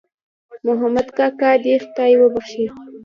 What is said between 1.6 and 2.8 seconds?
دې خدای وبښي